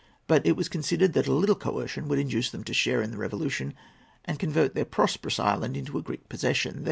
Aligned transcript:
But 0.25 0.43
it 0.47 0.55
was 0.57 0.67
considered 0.67 1.13
that 1.13 1.27
a 1.27 1.31
little 1.31 1.53
coercion 1.53 2.07
would 2.07 2.17
induce 2.17 2.49
them 2.49 2.63
to 2.63 2.73
share 2.73 3.03
in 3.03 3.11
the 3.11 3.17
Revolution 3.19 3.75
and 4.25 4.39
convert 4.39 4.73
their 4.73 4.83
prosperous 4.83 5.39
island 5.39 5.77
into 5.77 5.95
a 5.95 6.01
Greek 6.01 6.27
possession. 6.27 6.79